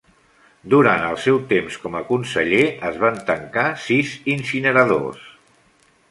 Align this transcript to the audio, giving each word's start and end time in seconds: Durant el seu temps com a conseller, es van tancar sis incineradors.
Durant 0.73 1.03
el 1.09 1.17
seu 1.25 1.35
temps 1.51 1.75
com 1.83 1.97
a 1.99 2.01
conseller, 2.07 2.63
es 2.89 2.97
van 3.03 3.19
tancar 3.27 3.65
sis 3.89 4.13
incineradors. 4.37 5.29